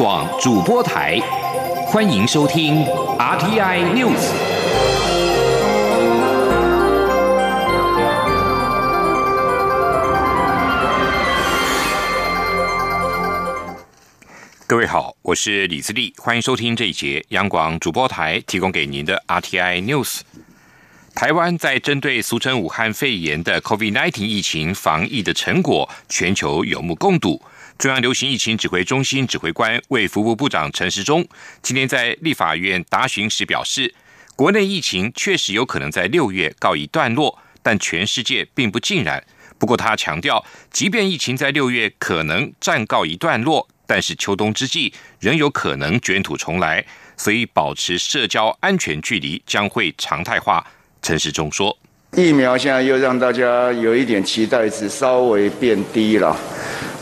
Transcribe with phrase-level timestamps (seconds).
[0.00, 1.20] 广主播台，
[1.84, 2.86] 欢迎收听
[3.18, 4.16] RTI News。
[14.66, 20.20] 各位好，我是李自立，欢迎收听这一节央广主播台提供给您的 RTI News。
[21.14, 27.42] 台湾在针对俗称武汉肺炎的 COVID-19 疫情防疫的成果，全球有目共睹。
[27.80, 31.26] 中央流行疫情指挥中心指挥官卫福部部长陈时中
[31.62, 33.94] 今天在立法院答询时表示，
[34.36, 39.24] 国内疫情确实有可能在六月告一段落，但全世界并不尽然。
[39.56, 46.84] 不过他强调，即便疫情在六月可能暂告一段落，但是秋冬之际仍有可能卷土重来，
[47.16, 50.62] 所以保持社交安全距离将会常态化。
[51.00, 51.74] 陈时中说
[52.12, 56.38] ：“疫苗现在又让大家有一点期待值稍微变低了，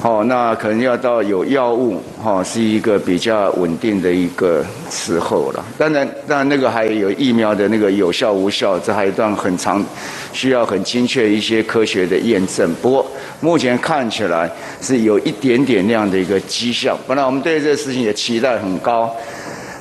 [0.01, 5.65] 好，那可能要到有药物，哈，是一个比较稳定的一个时候了。
[5.77, 9.85] 当然，当然那个还有疫苗的那个有效无效，这还一段很长，
[10.33, 12.73] 需要很精确一些科学的验证。
[12.81, 13.05] 不过
[13.41, 14.49] 目前看起来
[14.81, 16.97] 是有一点点那样的一个迹象。
[17.09, 19.13] 本来我们对这个事情也期待很高。”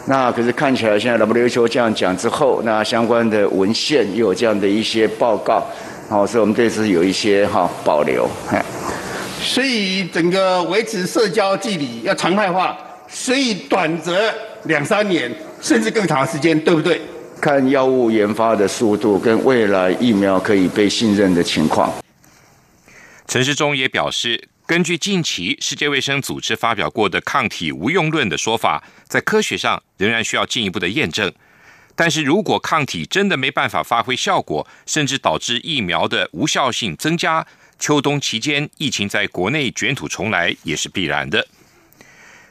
[0.09, 5.61] 那可是看起来，现在 WHO 这样讲之后，那相关的文献又有这样的一些报告，
[6.09, 8.27] 好，所以我们对此有一些哈保留。
[9.41, 14.33] 所以整个维持社交距离要常态化，所以短则
[14.65, 17.01] 两三年，甚至更长时间，对不对？
[17.39, 21.93] 看药物研发的速度跟未来疫苗可以被信任的情况。
[23.27, 24.49] 陈世忠也表示。
[24.67, 31.31] 根据近期世界卫生组织发表过的抗体无用论的说法，在科学上仍然需要进一步的验证。
[31.95, 37.47] 但是如果抗体真的没办法发挥效果，甚至导致疫苗的无效性增加，
[37.79, 41.47] 秋冬期间疫情在国内卷土重来也是必然的。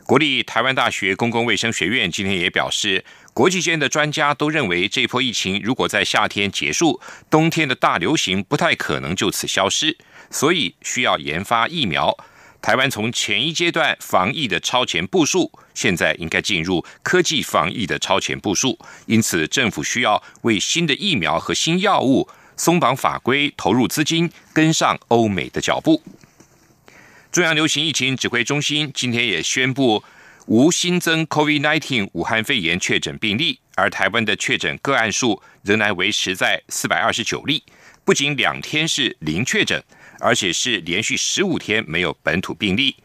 [0.04, 9.98] 国立台湾大学公共卫生学院今天也表示，国际间的专家都认为，这波疫情如果在夏天结束，冬天的大流行不太可能就此消失。
[10.30, 12.16] 所以需要研发疫苗。
[12.62, 18.78] 台湾从前一阶段防疫的超前部署，现在应该进入科技防疫的超前部署。
[19.06, 26.02] 因此，政府需要为新的疫苗和新药物松绑法规，投入资金，跟上欧美的脚步。
[27.30, 30.02] 中央流行疫情指挥中心今天也宣布，
[30.46, 37.62] 无新增 COVID-19 武汉肺炎确诊病例，而台湾的确诊个案数仍然维持在四百二十九例，
[38.04, 39.82] 不仅两天是零确诊。
[40.18, 42.96] 而且是连续十五天没有本土病例。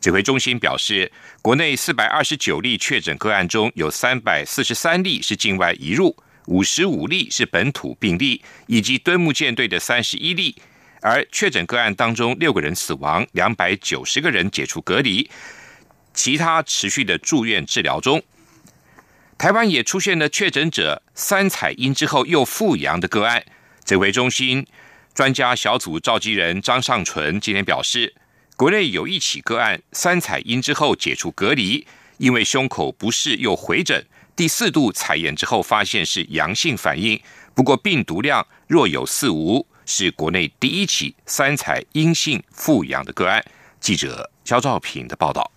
[0.00, 1.12] 指挥中心表示，
[1.42, 6.16] 国内四百二十九例确诊个案中有三百四十三例是境外移入，
[6.48, 10.56] 五十五例是本土病例，以及敦木舰队的三十一例。
[11.02, 15.30] 而确诊个案当中，六个人死亡，两百九十个人解除隔离，
[16.14, 18.22] 其他持续的住院治疗中。
[19.36, 23.44] 台湾也出现了确诊者三采阴之后又复阳的个案，
[23.84, 24.66] 指挥中心。
[25.14, 28.14] 专家小组召集人张尚纯今天表示，
[28.56, 31.86] 国内有一起个案三采阴之后解除隔离，
[32.16, 34.06] 因为胸口不适又回诊，
[34.38, 37.20] 第四度采验之后发现是阳性反应，
[37.54, 43.44] 不过病毒量若有似无，是国内第一起三采阴性复阳的个案。
[43.80, 45.50] 记者肖兆平的报道。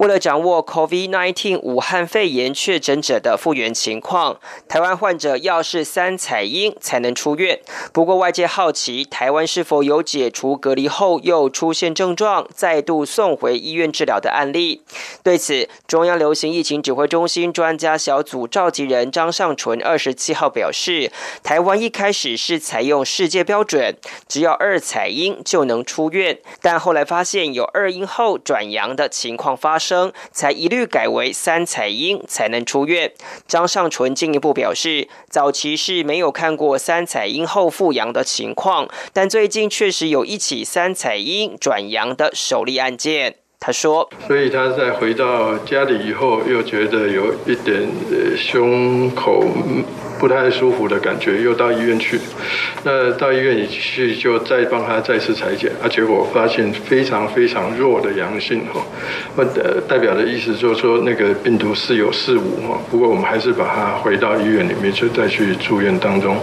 [0.00, 7.60] 为了掌握 COVID-19 武汉肺炎确诊者的复原情况，台湾患者要是三采阴才能出院。
[7.92, 14.80] 不过外界好奇，台湾是否有解除隔离后又出现症状，再度送回医院治疗的案例？
[15.22, 21.12] 对此，中央流行疫情指挥中心专家小组召集人张尚纯二十七号表示，
[21.42, 23.94] 台湾一开始是采用世界标准，
[24.26, 29.89] 只要二采阴就能出院，但后来发现有二阴后转阳的情况发生。
[29.90, 33.12] 生才一律改为三彩阴才能出院。
[33.48, 43.34] 张尚纯进一步表示，早期是没有看过三彩阴后复阳的情况，但最近确实有一起三彩阴转阳的首例案件。
[43.58, 47.86] 他说：“所以他在回到家里以后，又觉得有一点
[48.36, 49.44] 胸口。”
[50.20, 52.20] 不太舒服的感觉，又到医院去。
[52.84, 58.82] 那到医院里去，就再帮他再次裁剪，啊，结果发现非常非常弱的阳性哈。
[59.34, 59.44] 那
[59.88, 62.78] 代表的意思就是说，那个病毒是有四五哈。
[62.90, 66.36] 不过我们还是把他回到医院里面去，再去住院当中。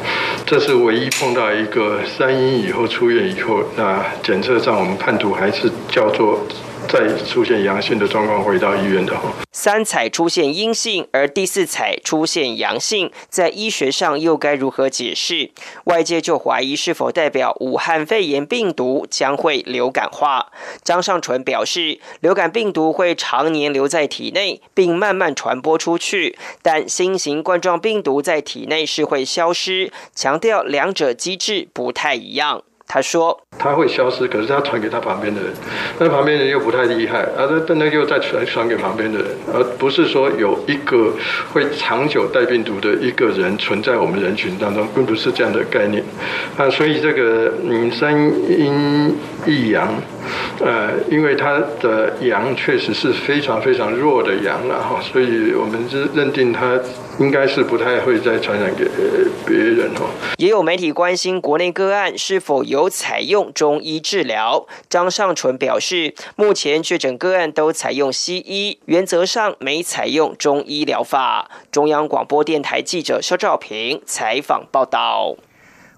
[0.45, 6.43] 这是唯一碰到一个三阴以后出院以后，那检测上我们判图还是叫做
[6.87, 15.51] 再出现阳性的状况回到医院的话，三采出现阴性，而第四采出现阳性，在医学上又该如何解释？
[15.83, 20.47] 外界就怀疑是否代表武汉肺炎病毒将会流感化。
[20.81, 32.63] 张尚淳表示，流感病毒会常年留在体内，并慢慢传播出去，但新型冠状病毒在体内是会消失，强调两者机制不太一样。
[32.87, 35.51] 他说：“他会消失，可是他传给他旁边的人，
[35.99, 41.11] 那旁边人又不太厉害，啊，那那又再传传给旁边的人，而不是说有一个
[41.51, 46.01] 会长久带病毒的一个人存在我们人群当中，并不是这样的概念。
[46.55, 49.13] 啊，所以这个嗯三阴
[49.45, 49.93] 一阳，
[50.61, 56.79] 呃，因为他的阳确实是非常非常弱的阳了哈，所以我们是认定他。”
[57.19, 58.85] 应该是不太会再传染给
[59.45, 60.09] 别人哦。
[60.37, 64.67] 也有媒体关心国内个案是否有采用中医治疗。
[64.89, 71.49] 张尚淳表示，目前确诊个案都采用西医，原则上没采用中医疗法。
[71.71, 75.35] 中央广播电台记者肖兆平采访报道。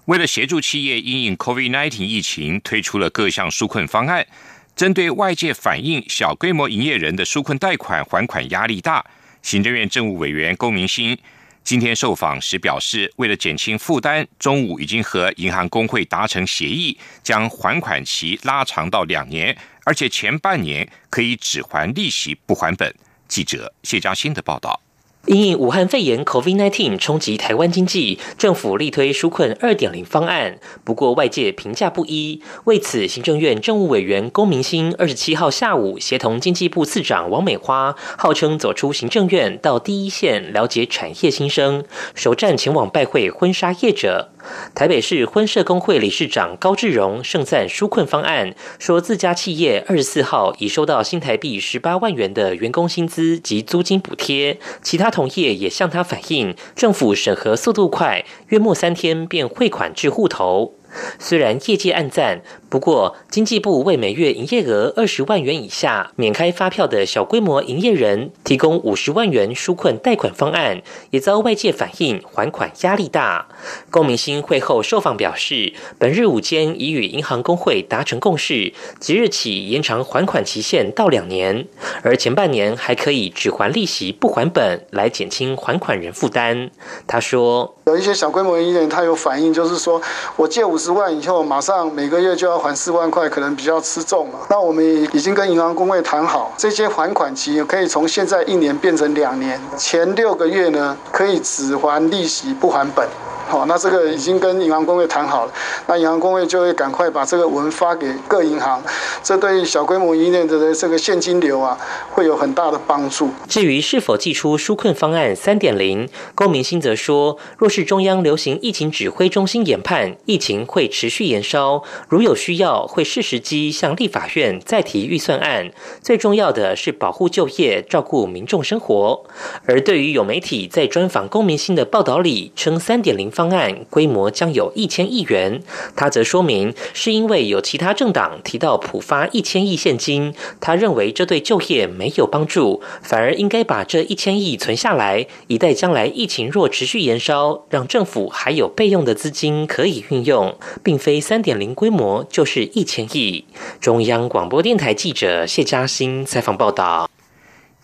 [0.06, 4.26] 为了协助企业因应 COVID-19 疫情，推出了各项纾困方案。
[4.74, 9.04] 针对外界反映小规模营业人的纾困贷款还款压力大。
[9.42, 11.18] 行政院政务委员龚明鑫
[11.62, 22.94] 今天受访时表示，为了减轻负担，中午已经和银行工会达成协议，将还款期拉长到两年，而且前半年可以只还利息不还本。
[23.28, 24.80] 记者谢佳欣的报道。
[25.30, 30.58] 因应武汉肺炎 （COVID-19） 冲击台湾经济，政府力推纾困二点零方案。
[30.82, 32.42] 不过外界评价不一。
[32.64, 41.84] 为此，行政院政务委员龚明鑫二十七号下午协同经济部次长王美花，号称走出行政院到第一线了解产业心声，
[42.16, 44.30] 首站前往拜会婚纱业者。
[44.74, 60.76] 台北市婚社工会理事长高志荣盛赞纾困方案，说自家企业二十四号已收到新台币十八万元的员工薪资及租金补贴，其他同同业也向他反映，政府审核速度快，约莫三天便汇款至户头。
[61.18, 62.40] 虽然业界暗赞，
[62.70, 70.80] 不过经济部为每月营业额二十万元以下免开发票的小规模营业人提供五十万元纾困贷款方案，
[71.10, 73.46] 也遭外界反映还款压力大。
[73.90, 81.66] 龚明星会后受访表示，本日午间已与银行工会达成共识，即日起延长还款期限到两年，
[82.02, 86.70] 而前半年还可以只还利息不还本，来减轻还款人负担。
[87.06, 90.02] 他说，有一些小规模营业人他有反映，就是说
[90.36, 90.80] 我借五。
[90.80, 94.40] 十万以后，马上每个月就要还四万块，可能比较吃重嘛。
[94.48, 103.08] 那我们已经跟银行工会谈好，这些还款期可以从现在一年变成两年，前六个月呢可以只还利息不还本。
[103.50, 105.52] 好，那这个已经跟银行工会谈好了，
[105.88, 108.80] 那银行工会就会赶快把这个文发给各银行，
[109.24, 111.76] 这对小规模营业的这个现金流啊，
[112.12, 113.28] 会有很大的帮助。
[113.48, 125.72] 至于是否寄出纾困方案三点零，龚明鑫则说，若是中央流行疫情指挥中心研判疫情会持续延烧，如有需要，会适时机向立法院再提预算案。
[126.00, 129.24] 最重要的是保护就业，照顾民众生活。
[129.66, 133.28] 而对于有媒体在专访龚明鑫的报道里称三点零。
[133.40, 135.62] 方案规模将有一千亿元，
[135.96, 153.46] 他则说明是因为有其他政党提到普发一千亿现金，他认为这对就业没有帮助，反而应该把这一千亿存下来，以待将来疫情若持续延烧，让政府还有备用的资金可以运用，并非三点零规模就是一千亿。
[153.80, 157.08] 中央广播电台记者谢嘉欣采访报道。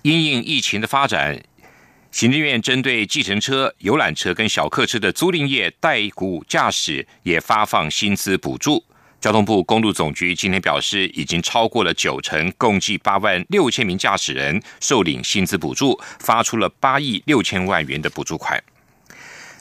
[0.02, 1.40] 因应疫情的发展。
[2.16, 8.82] 行政院针对计程车、游览车跟小客车的租赁业代雇驾驶也发放薪资补助。
[9.20, 18.64] 交通部公路总局今天表示，已经超过了九成，共计八万六千名驾驶人受领薪资补助，发出了八亿六千万元的补助款。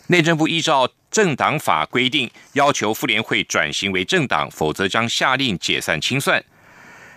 [0.08, 6.42] 内政部依照政党法规定，要求妇联会转型为政党，否则将下令解散清算。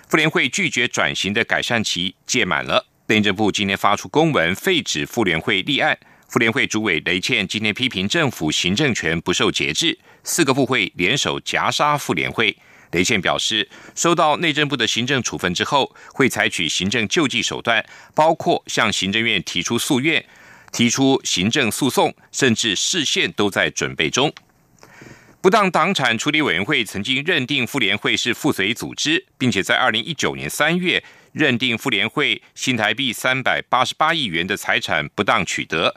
[0.09, 2.87] 妇联会拒绝转型的改善期届满了。
[3.09, 5.99] 内政部今天发出公文废止妇联会立案，
[6.29, 12.55] 妇联会主委雷倩今天批评政府行政权不受节制，四个部会联手夹杀妇联会。
[12.91, 17.83] 雷倩表示，收到内政部的行政处分之后，会采取行政救济手段，
[18.15, 20.23] 包括向行政院提出诉愿、
[20.71, 24.31] 提出行政诉讼，甚至释宪都在准备中。
[25.41, 31.03] 不当党产处理委员会曾经认定妇联会是附随组织，并且在二零一九年三月。
[31.33, 35.95] 认定妇联会新台币三百八十八亿元的财产不当取得，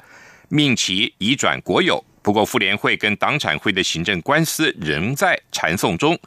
[0.50, 2.04] 命其移转国有。
[2.22, 6.18] 不过，妇联会跟党产会的行政官司仍在缠讼中。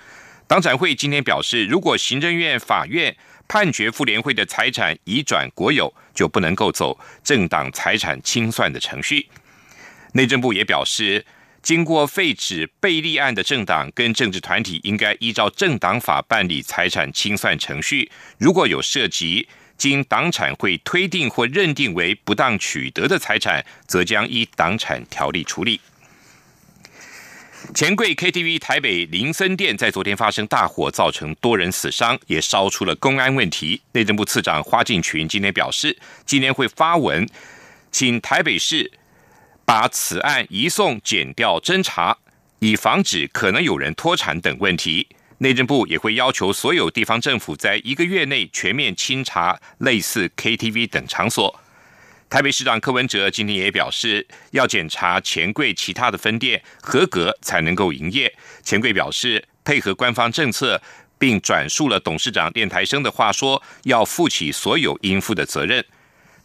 [0.47, 9.29] 党产会今天表示，如果行政院、法院判决妇联会的财产移转国有，就不能够走政党财产清算的程序。
[10.15, 11.25] 内政部也表示，
[11.65, 18.11] 经过废止被立案的政党跟政治团体，应该依照政党法办理财产清算程序。
[18.37, 25.81] 如果有涉及经党产会推定或认定为不当取得的财产，则将依党产条例处理。
[27.75, 33.81] 钱柜 KTV 台北林森店在昨天发生大火，造成多人死伤，也烧出了公安问题。
[33.93, 37.27] 内政部次长花敬群今天表示，今天会发文，
[37.91, 38.93] 请台北市
[39.65, 42.17] 把此案移送检调侦查，
[42.59, 45.09] 以防止可能有人脱产等问题。
[45.39, 51.61] 内政部也会要求所有地方政府在一个月内全面清查类似 KTV 等场所。
[52.31, 58.33] 台北市长柯文哲今天也表示，要检查钱柜其他的分店合格才能够营业。
[58.63, 60.81] 钱柜表示，配合官方政策，
[61.19, 65.85] 并转述了董事长练台生的话，说要负起所有应负的责任。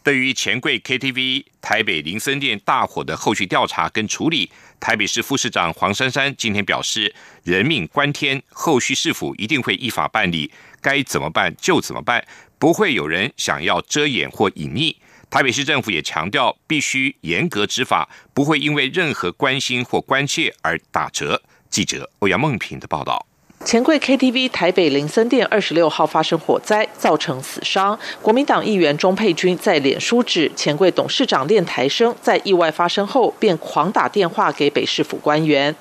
[0.02, 7.14] 对于钱柜 KTV 台北林森店大火的后续调查跟处理，台北市副市长黄珊珊今天表示，
[7.44, 12.26] 人命关天，后续是否一定会依法办理，该怎么办就怎么办，
[12.58, 14.96] 不会有人想要遮掩或隐匿。
[15.28, 21.42] 台北市政府也强调，必须严格执法，不会因为任何关心或关切而打折。
[21.68, 23.29] 记者欧阳梦平的报道。
[23.62, 27.96] 钱柜 KTV 台北林森店二十六号发生火灾，造成死伤。
[28.22, 35.74] 国民党议员钟佩君在脸书指，钱柜董事长练台生在意外发生后便狂打电话给北市府官员。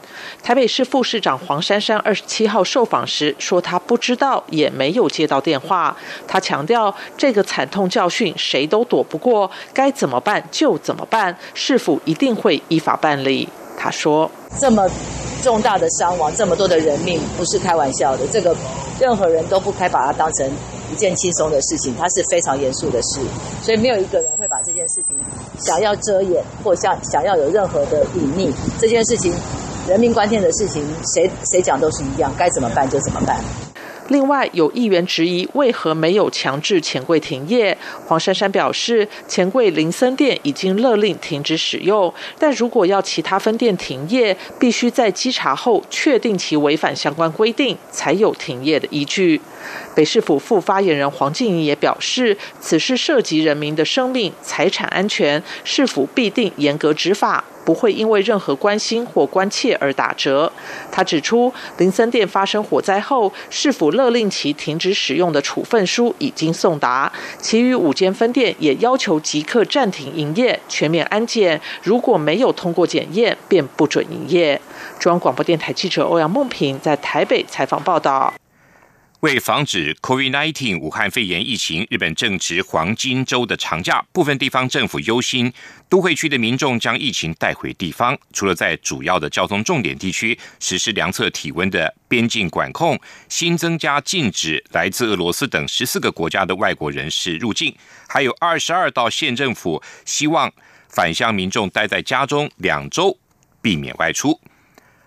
[0.44, 5.96] 台北市副市长黄珊珊二十七号受访时说，他不知道，也没有接到电话。
[6.28, 13.48] 他强调，这个惨痛教训谁都躲不过，该怎么办就怎么办，市府一定会依法办理。
[13.80, 14.86] 他说：“这么。”
[15.42, 18.28] 重大的伤亡，这么多的人命，不是开玩笑的。
[18.28, 18.54] 这个
[19.00, 20.46] 任何人都不该把它当成
[20.92, 23.22] 一件轻松的事情，它是非常严肃的事。
[23.64, 25.16] 所以没有一个人会把这件事情
[25.60, 28.52] 想要遮掩，或想想要有任何的隐匿。
[28.82, 29.34] 这件事情，
[29.88, 33.40] 人命关天的事情，谁谁讲都是一样，该怎么办就怎么办。
[34.10, 37.78] 另外，有议员质疑为何没有强制钱柜停业。
[38.06, 49.40] 黄珊珊表示，钱柜林森店已经勒令停止使用，但如果要其他分店停业，必须在稽查后确定其违反相关规定，才有停业的依据。
[49.96, 57.44] 北市府副发言人黄静怡也表示，此事涉及人民的生命财产安全，市府必定严格执法。
[57.66, 60.52] 不会因为任何关心或关切而打折。
[60.92, 71.62] 他指出，林森店发生火灾后，市府勒令其停止使用的处分书已经送达，其余五间分店也要求即刻暂停营业、全面安检。
[71.84, 74.60] 如果没有通过检验，便不准营业。
[74.98, 78.34] 中央广播电台记者欧阳梦平在台北采访报道。
[79.22, 85.52] 为防止 COVID-19 武汉肺炎疫情，日本正值黄金周的长假，部分地方政府忧心
[85.90, 88.18] 都会区的民众将疫情带回地方。
[88.32, 92.98] 除了在主要的交通重点地区实施量测体温的边境管控，
[93.28, 97.76] 新增加禁止来自俄罗斯等十四个国家的外国人士入境，
[98.08, 100.50] 还有二十二道县政府希望
[100.88, 103.18] 返乡民众待在家中两周，
[103.62, 104.40] 避免外出。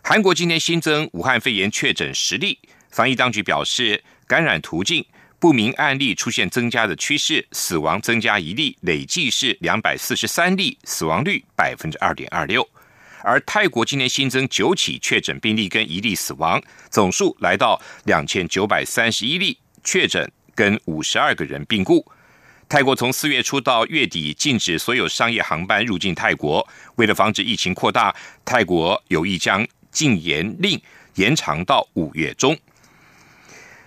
[0.02, 2.58] 韩国今天新增武汉肺炎确诊十例。
[2.92, 5.04] 防疫当局表示，感染途径
[5.38, 12.68] 不明案例出现增加的趋势，死亡增加一例，累计是两百四十三例，死亡率百分之二点二六。
[13.22, 22.06] 而泰国今年新增九起确诊病例跟一例死亡，总数来到两千九百三十一例确诊跟五十二个人病故。
[22.68, 30.78] 泰国从四月初到月底禁止所有商业航班入境泰国，为了防止疫情扩大，泰国有意将禁言令
[31.14, 32.54] 延长到五月中。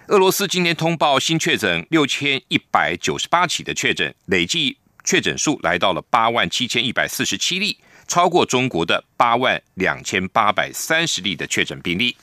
[0.07, 12.15] 俄罗斯今天通报新确诊六千一百九十八起的确诊，累计确诊数来到了八万七千一百四十七例，超过中国的八万两千八百三十例的确诊病例。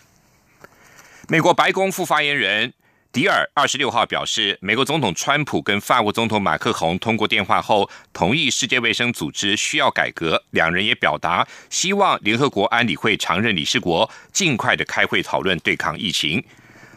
[1.27, 2.73] 美国白宫副发言人
[3.11, 10.41] 迪尔二十六号表示，美国总统川普跟法国总统马克宏通过电话后，同意世界卫生组织需要改革。
[10.51, 16.45] 两人也表达希望联合国安理会常任理事国尽快的开会讨论对抗疫情。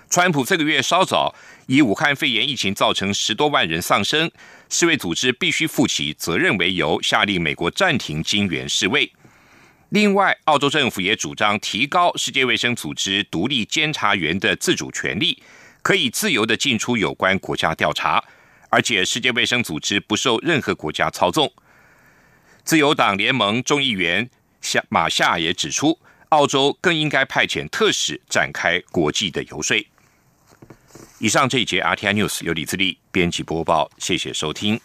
[0.09, 1.35] 川普这个月稍早
[1.67, 4.31] 以武汉肺炎疫情造成十多万人丧生，
[4.69, 9.11] 世卫组织必须负起责任为由，下令美国暂停金援世卫。
[9.89, 15.41] 另外，澳洲政府也主张提高世界卫生组织独立监察员的自主权利，
[15.81, 18.23] 可以自由的进出有关国家调查，
[18.69, 21.51] 而且世界卫生组织不受任何国家操纵。
[22.63, 24.29] 自由党联盟众议员
[24.61, 29.77] 夏马夏也指出，澳洲更应该派遣特使展开国际的游说。
[31.19, 34.79] 以上这一节 RTI News 由李自力编辑播报，谢谢收听。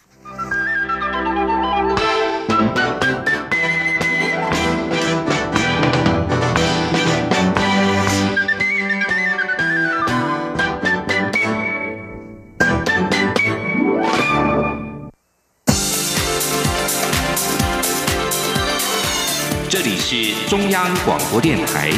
[19.69, 21.91] 这里是中央广播电台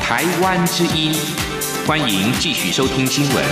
[0.00, 1.12] 台湾之音，
[1.86, 3.44] 欢迎继续收听新闻。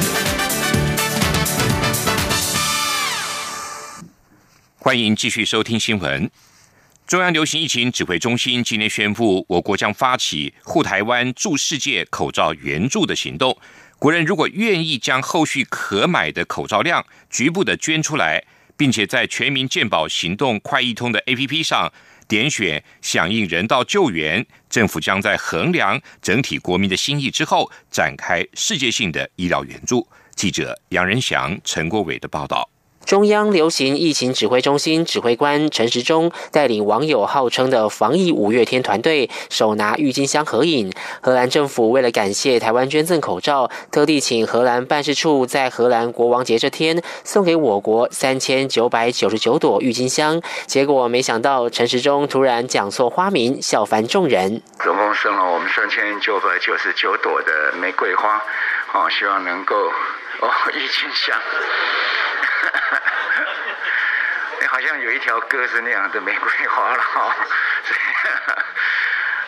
[4.77, 6.29] 欢迎继续收听新闻。
[7.07, 13.57] 中央流行疫情指挥中心今天宣布，我国将发起护台湾、助世界口罩援助的行动。
[14.01, 18.43] 国人如果愿意将后续可买的口罩量局部的捐出来，
[18.77, 21.93] 并且在全民健保行动快易通的 APP 上。
[22.27, 30.09] 点选响应人道救援，政府将在衡量整体国民的心意之后，展开世界性的医疗援助。
[30.35, 32.69] 记者杨仁祥、陈国伟的报道。
[33.05, 40.91] 中央流行疫情指挥中心指挥官陈时中带领网友号称的防疫五月天团队，手拿郁金香合影。
[41.21, 50.41] 荷兰政府为了感谢台湾捐赠口罩，特地请荷兰办事处在荷兰国王节这天送给我国三千九百九十九朵郁金香。
[50.67, 54.63] 结果没想到陈时中突然讲错花名，笑翻众人。
[54.83, 58.43] 总共送了我们三千九百九十九朵的玫瑰花，
[58.95, 61.37] 哦，希望能够哦郁金香。
[64.85, 67.35] 像有一条歌是那样的玫瑰花了哈。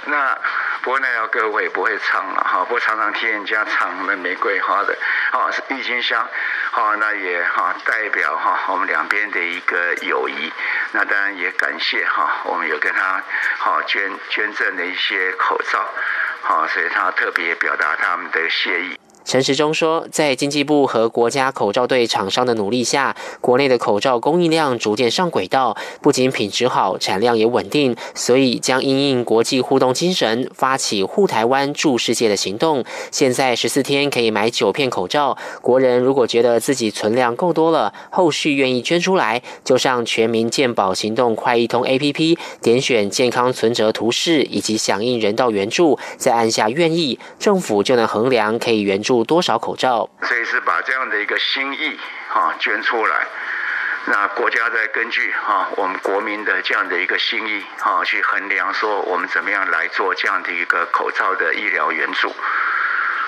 [0.08, 0.38] 那
[0.82, 4.96] 不过那条歌我也不会唱了哈，不过常常听人家唱那玫瑰花的，
[5.32, 6.28] 哦是郁金香，
[6.70, 10.52] 好那也哈代表哈我们两边的一个友谊。
[10.92, 13.20] 那当然也感谢哈，我们有跟他
[13.58, 15.92] 好捐捐赠的一些口罩，
[16.42, 18.96] 好，所以他特别表达他们的谢意。
[19.26, 32.84] 陈时中说，在经济部和国家口罩队厂商的努力下，国内的口罩供应量逐渐上轨道，不仅品质好，产量也稳定，所以将因应国际互动精神，发起护台湾、助世界的行动。
[33.10, 49.15] 现在十四天可以买九片口罩，国人如果觉得自己存量够多了，后续愿意捐出来，就上全民健保行动快易通 APP，点选健康存折图示以及响应人道援助，再按下愿意，政府就能衡量可以援助。
[49.24, 50.08] 多少口罩？
[50.22, 51.98] 所以是把这样的一个心意
[52.28, 53.26] 哈捐出来，
[54.06, 62.34] 那国家在根据哈我们国民的这样的一个心意哈去衡量，说我们怎么样来做这样的一个口罩的医疗援助。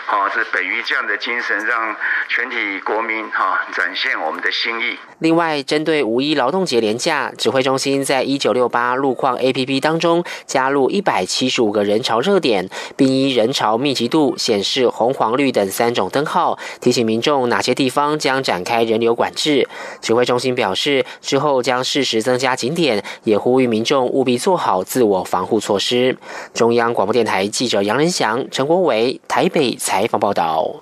[0.06, 1.94] 好，是本于这样的精神，让
[2.28, 4.98] 全体国民哈展现我们的心意。
[5.18, 19.68] 另外，针对五一劳动节连假，指挥中心在一九六八路况 APP 当中加入一百七十五个人潮热点，并依人潮密集度显示红、黄、绿等三种灯号，提醒民众哪些地方将展开人流管制。
[20.00, 26.16] 指挥中心表示，之后将适时增加景点，也呼吁民众务必做好自我防护措施。
[26.54, 29.98] 中央广播电台记者杨仁祥、陈国伟台北采。
[29.98, 30.76] 采访报道：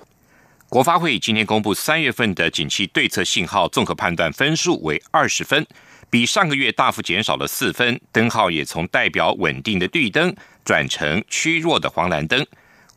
[0.69, 5.65] 国发会今天公布三月份的景气对策信号综合判断分数为二十分，
[6.09, 12.45] 比上个月大幅减少了四分，灯号也从代表稳定的绿灯转成趋弱的黄蓝灯。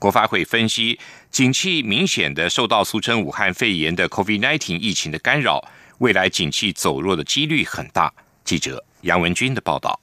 [0.00, 0.98] 国发会分析，
[1.30, 5.64] 景气明显的受到俗称武汉肺炎的 COVID-19 疫情的干扰，
[5.98, 8.12] 未来景气走弱的几率很大。
[8.44, 9.99] 记者杨文军的报道。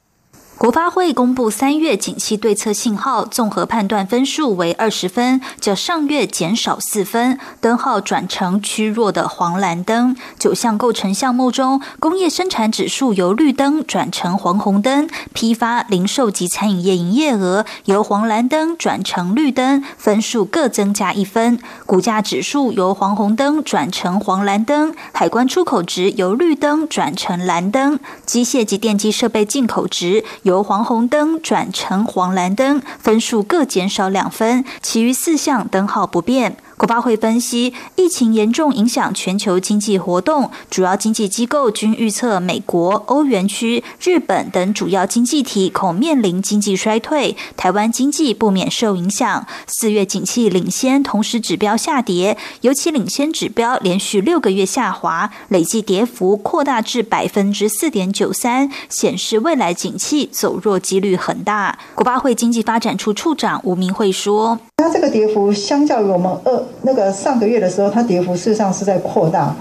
[0.57, 10.15] 国发会公布三月景气对策信号综合判断分数为二十分，较上月减少四分，灯号转成趋弱的黄蓝灯。
[10.39, 21.59] 九项构成项目中，工业生产指数由绿灯转成黄红灯，批发、零售及餐饮业营业额由黄蓝灯转成绿灯，分数各增加一分。
[21.85, 30.25] 股价指数由黄红灯转成黄蓝灯，海关出口值由绿灯转成蓝灯，机械及电机设备进口值。
[30.47, 36.55] 由黄红灯转成黄蓝灯，分数各减少两分，其余四项灯号不变。
[36.77, 49.47] 国发会分析，疫情严重影响全球经济活动，主要经济机构均预测美国、欧元区、日本等主要经济体恐面临经济衰退，台湾经济不免受影响。
[49.65, 61.79] 四月景气领先，同时指标下跌，尤其领先指标连续六个月下滑，累计跌幅扩大至百分之四点九三，显示未来景气走弱几率很大。
[61.95, 69.56] 国发会经济发展处处长吴明慧说：“那这个跌幅相较于我们二。”那个上个月的时候，它跌幅事实上是在扩大。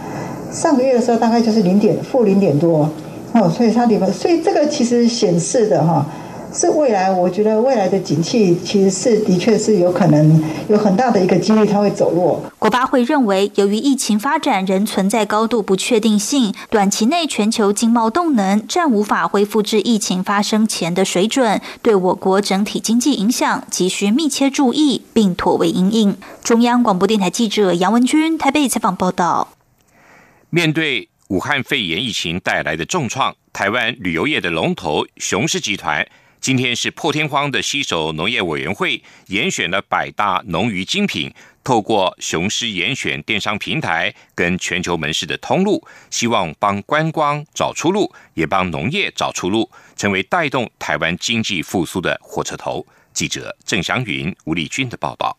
[0.52, 2.88] 上个月的时候大概就是零点负零点多，
[3.32, 6.06] 哦，所以它跌幅，所以这个其实显示的哈，
[6.52, 12.42] 是未来，我觉得未来的景气其实是的确是有可能有很大的一个几率它会走弱。
[12.58, 26.16] 国发会认为，由于疫情发展仍存在高度不确定性，短期内全球经贸动能暂无法恢复至疫情发生前的水准，对我国整体经济影响急需密切注意，并妥为应应。
[26.42, 29.48] 中央广播电台记者杨文君台北采访报道。
[30.48, 36.06] 面对武汉肺炎疫情带来的重创，台湾旅游业的龙头雄狮集团。
[36.46, 41.28] 今天是破天荒的西首农业委员会严选了百大农渔精品，
[41.64, 52.86] 透过雄狮严选电商平台跟全球门市的通路，希望帮观光找出路，也帮农业找出路，成为带动台湾经济复苏的火车头。
[53.12, 55.36] 记者郑祥云、吴丽君的报道。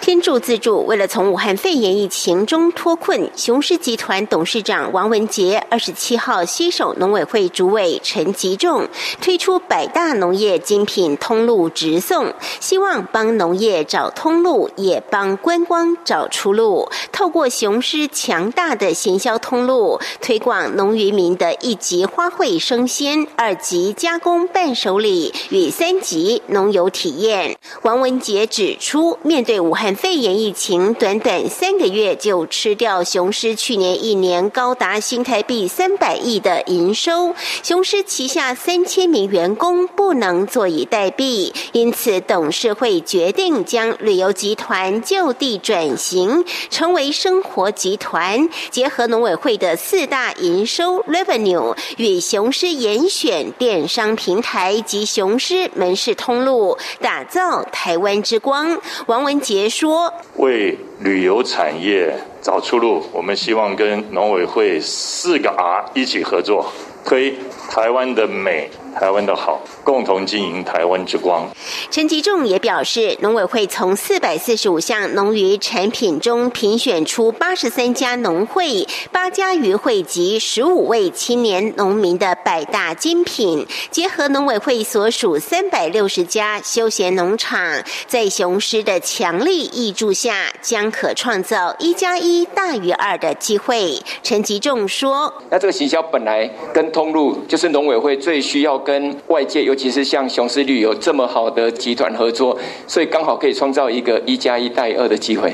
[0.00, 8.86] 天助自助，为了从武汉肺炎疫情中脱困，雄狮集团董事长王文杰二十七号携手农委会主委陈吉仲，
[9.20, 16.88] 推出百大农业精品通路直送，希望帮农业找通路，也帮观光找出路。
[17.10, 27.56] 透过雄狮强大的行销通路，推广农渔民的一级花卉生鲜、二级加工伴手礼与三级农游体验。
[27.82, 37.32] 王文杰指出，面对武汉肺炎疫情，短短三个月就吃掉雄狮去年一年高达新台币三百亿的营收。
[37.62, 58.80] 雄狮旗下三千名员工不能坐以待毙，因此董事会决定将旅游集团就地转型，成为生活集团，结合农委会的四大营收 revenue 与雄狮严选电商平台及雄狮门市通路，打造台湾之光。
[59.06, 59.40] 王文。
[59.40, 66.72] 杰说：“为旅游产业找出路，我们希望跟农委会四个 R 一起合作，
[67.04, 67.34] 推
[67.70, 71.46] 台湾的美。”台湾的好，共同经营台湾之光。
[71.90, 94.00] 陈吉仲也表示，农委会从四百四十五项农渔产品中评选出八十三家农会、八家渔会及十五位青年农民的百大精品，结合农委会所属三百六十家休闲农场，在雄狮的强力挹注下，将可创造一加一大于二的机会。
[94.22, 105.52] 陈吉仲说：“那这个行销本来跟通路就是农委会最需要。”跟外界，尤其是像雄狮旅游这么好的集团合作，所以刚好可以创造一个一加一带二的机会。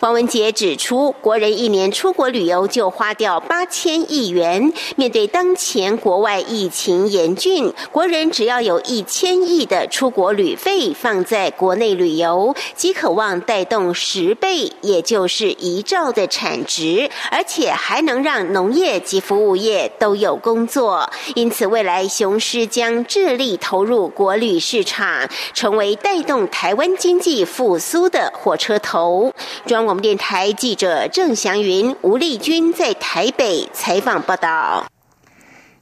[0.00, 21.06] 王文杰指出，国人一年出国旅游就花掉八千亿元，面对当前国外疫情严峻，国人只要有一千亿的出国旅费放在国内旅游，即渴望带动十倍，也就是一兆的产值，而且还能让农业及服务业都有工作。
[21.34, 22.69] 因此，未来雄狮。
[22.70, 29.34] 将致力投入国旅市场，成为带动台湾经济复苏的火车头。
[29.66, 34.86] 中央广播电台记者郑祥云、吴丽君在台北采访报道。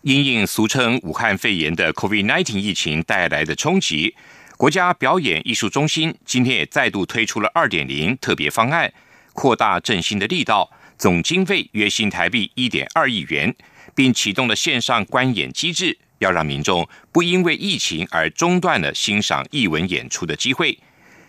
[0.03, 4.15] 因应俗称武汉肺炎的 COVID-19 疫情带来的冲击，
[4.57, 8.91] 国家表演艺术中心今天也再度推出了二点零特别方案，
[9.35, 13.55] 扩大振兴的力道，总经费约新台币一点二亿元，
[13.95, 15.99] 并启动了线上观演机制。
[16.19, 20.79] 要让民众不因为疫情而中断了欣赏艺文演出的机会。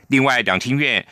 [0.08, 1.06] 另外，两厅院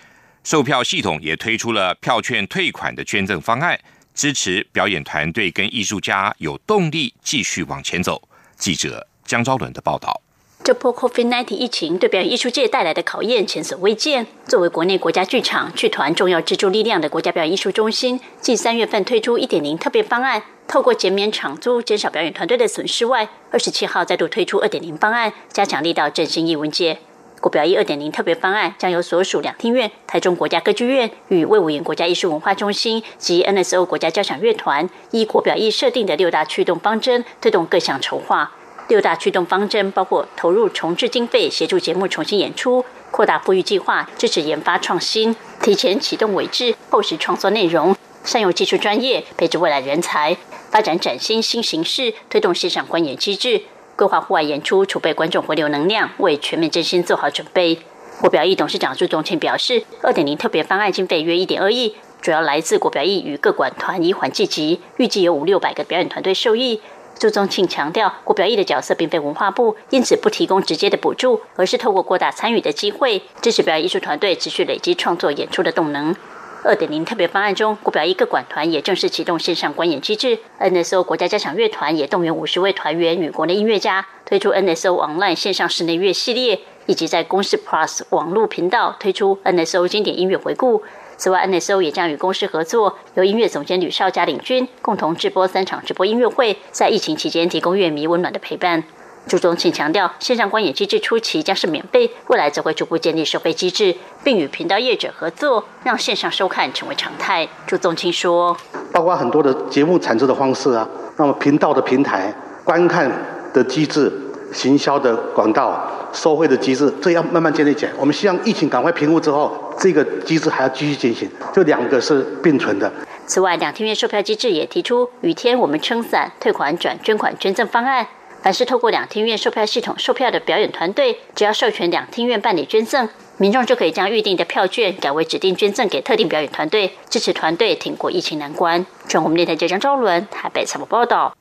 [0.43, 3.79] 售票系统也推出了票券退款的捐赠方案，
[4.13, 8.27] 支持表演团队跟艺术家有动力继续往前走。
[8.55, 10.21] 记者江昭伦的报道。
[10.67, 14.27] 这波 COVID-19 疫情对表演艺术界带来的考验前所未见。
[14.49, 20.43] 作为国内国家剧场剧团重要支柱力量的国家表演艺术中心，近三月份推出一点零特别方案。
[20.67, 26.97] 透过减免场租、减少表演团队的损失外，二十七号再度推出二点零方案，加强力道振兴艺文界。
[27.39, 38.51] 国表艺二点零特别方案将由所属两厅院、台中国家歌剧院与魏武营国家艺术文化中心及 NSO 国家交响乐团，依国表艺设定的六大驱动方针，推动各项筹划。
[38.87, 50.37] 六大驱动方针包括投入重置经费，协助节目重新演出；扩大富裕计划，支持研发创新；提前启动尾制，厚实创作内容；善用技术专业，配置未来人才。
[50.69, 53.63] 发展崭新新形式，推动线上观演机制，
[53.97, 57.79] 规划户外演出，储备观众回流能量，为全面振兴做好准备。
[58.21, 66.81] 国表艺董事长朱宗庆表示，二点零特别方案经费约一点二亿，主要来自国表艺与各管团以缓济急，预计有五六百个表演团队受益。
[67.17, 76.15] 朱宗庆强调，国表艺的角色并非文化部，因此不提供直接的补助，而是透过扩大参与的机会，支持表演艺术团队持续累积创作演出的动能。
[76.63, 80.37] 二点零特别方案中，国表一个管团也正式启动线上观演机制。
[80.59, 90.83] NSO 国家交响乐团也动员五十位团员与国内音乐家推出 NSO Online 线上室内乐系列，以及在公司 Plus 网络频道推出 NSO 经典音乐回顾。
[91.17, 98.83] 此外，NSO 也将与公司合作，由音乐总监吕少佳领军，共同制播三场直播音乐会，在疫情期间提供乐迷温暖的陪伴。
[99.27, 107.47] 朱宗庆强调，线上观演机制初期将是免费，未来则会逐步建立收费机制，并与频道业者合作，让线上收看成为常态。
[107.65, 108.55] 朱宗庆说
[108.93, 113.11] ：“包括很多的节目产出的方式啊，那么频道的平台、观看
[113.53, 114.09] 的机制、
[114.53, 117.91] 行销的管道、收费的机制，这要慢慢建立起来。
[117.97, 122.91] 我们希望疫情赶快平复之后，这个机制还要继续进行，这两个是并存的。”
[123.27, 128.07] 此外，两厅院售票机制也提出雨天我们撑伞、退款转捐款捐赠方案。
[128.41, 138.85] 凡是透过两厅院售票系统售票的表演团队，只要授权两厅院办理捐赠，民众就可以将预定的票券改为指定捐赠给特定表演团队，支持团队挺过疫情难关。
[139.07, 141.35] 中国电台记者张伦台北采访报道。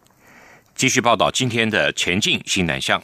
[0.74, 3.00] 继续报道今天的前进新南向。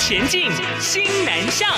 [0.00, 1.68] 前进新南向。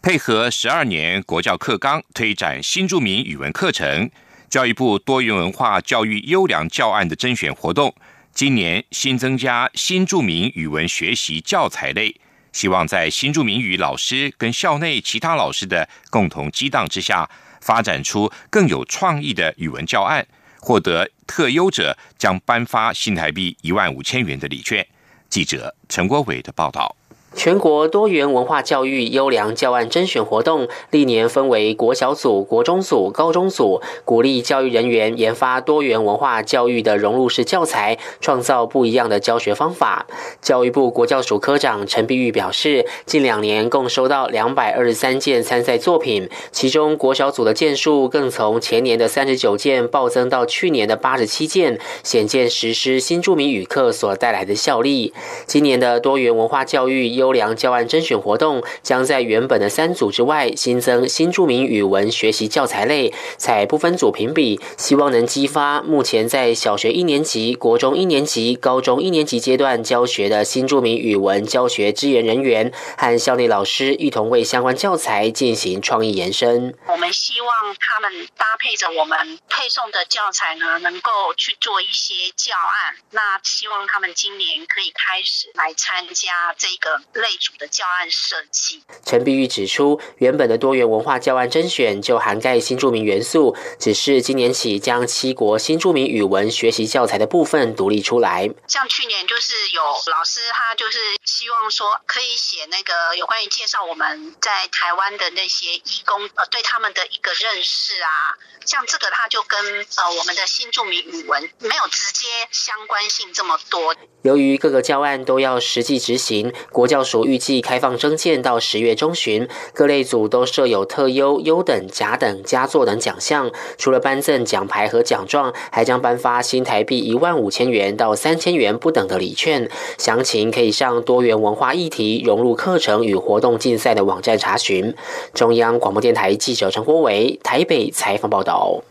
[0.00, 4.08] 配合十二年国教课纲推展新著名语文课程，
[4.48, 7.92] 教育部多元文化教育优良教案的甄选活动，
[8.32, 12.14] 今年新增加新著名语文学习教材类，
[12.52, 17.28] 希望在新住民语老师跟校内其他老师的共同激荡之下，
[17.60, 20.26] 发展出更有创意的语文教案，
[20.60, 24.86] 获得特优者将颁发新台币一万五千元的礼券。
[25.28, 26.96] 记者陈国伟的报道。
[27.36, 40.06] 全国多元文化教育优良教案甄选活动，历年分为国小组、国中组、高中组，鼓励教育人员研发多元文化教育的融入式教材，创造不一样的教学方法。
[40.42, 55.14] 教育部国教署科长陈碧玉表示，近两年共收到两百二十三件参赛作品，其中国小组的件数更从前年的三十九件暴增到去年的八十七件，显见实施新著名语课所带来的效力。
[55.46, 57.19] 今年的多元文化教育。
[57.20, 76.74] 优良教案甄选活动将在原本的三组之外新增新著名语文学习教材类，采不分组评比，希望能激发目前在小学一年级、国中一年级、高中一年级阶段教学的新著名语文教学支援人员和校内老师一同为相关教材进行创意延伸。
[76.86, 82.96] 我们希望他们搭配着我们配送的教材呢，能够去做一些教案。
[83.10, 86.98] 那希望他们今年可以开始来参加这个。
[87.12, 88.82] 类组的教案设计。
[89.04, 98.48] 陈碧玉指出，原本的多元文化教案甄选就涵盖新著名元素，只是今年起将七国新著名语文学习教材的部分独立出来。
[98.68, 109.58] 像去年就是有老师他就是希望说可以写那个有关于介绍我们在台湾的那些义工呃对他们的一个认识啊，像这个他就跟
[109.96, 113.96] 呃我们的新著名语文没有直接相关性这么多。
[114.22, 116.99] 由于各个教案都要实际执行，国教。
[117.02, 123.50] 署预计开放征件到十月中旬，各类组都设有特优、优等、甲等、佳作等奖项。
[123.78, 129.68] 除了颁赠奖牌和奖状，还将颁发新台币一万五千元到三千元不等的礼券。
[129.98, 134.94] 详情可以上多元文化议题融入课程与活动竞赛的网站查询。
[135.34, 138.82] 中央广播电台记者陈国伟台北采访报道。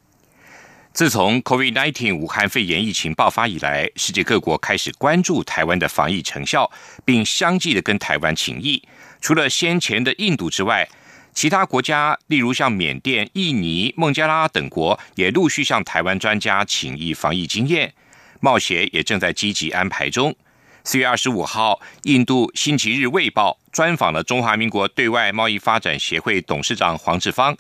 [1.00, 6.70] 自从 COVID-19 武汉肺炎疫情爆发以来，世界各国开始关注台湾的防疫成效，
[7.06, 8.84] 并相继的跟台湾请益。
[9.22, 10.86] 除了先前的印度之外，
[11.34, 17.94] 其他国家，例如像缅甸、印尼、孟加拉等国，也陆续向台湾专家请益防疫经验。
[18.42, 20.36] 冒险也正在积极安排中。
[20.84, 27.56] 四月二十五号，印度《星期日卫报》专访了中华民国对外贸易发展协会董事长黄志芳。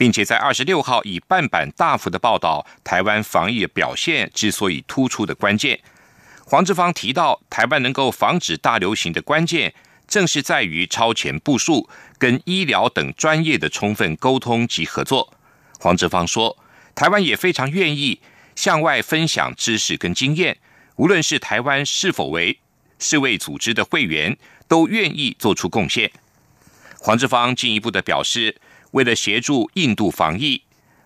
[0.00, 5.78] 并且在二十六号以半版大幅的报道台湾防疫表现之所以突出的关键。
[6.46, 9.74] 黄志芳提到，台湾能够防止大流行的关键，
[10.08, 11.86] 正是在于超前部署
[12.16, 15.34] 跟医疗等专业的充分沟通及合作。
[15.78, 16.56] 黄志芳说，
[16.94, 18.22] 台湾也非常愿意
[18.56, 20.56] 向外分享知识跟经验，
[20.96, 22.58] 无论是台湾是否为
[22.98, 26.10] 世卫组织的会员，都愿意做出贡献。
[27.00, 28.56] 黄志芳进一步的表示。
[28.92, 30.62] 为了协助印度防疫，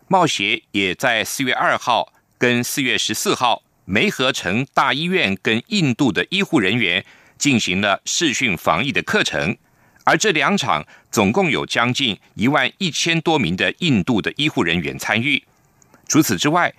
[0.09, 7.05] 贸协也在四月二号跟四月十四号，梅河城大医院跟印度的医护人员
[7.37, 9.57] 进行了视讯防疫的课程，
[10.05, 15.43] 而这两场总共有将近一万一千多名的印度的医护人员参与。
[16.09, 16.73] 除此之外，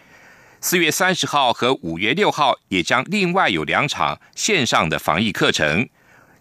[0.62, 5.88] 四月三十号和五月六号也将另外有两场线上的防疫课程，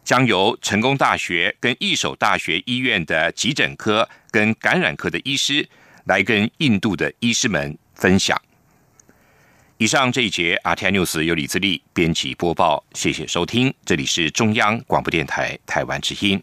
[0.03, 5.65] 将由成功大学跟一手大学医院的急诊科跟感染科的医师
[6.07, 8.37] 来跟印度的医师们分享。
[9.77, 16.43] 以上这一节《阿天 news》由李自力编辑播报，谢谢收听，这里是中央广播电台台湾之音。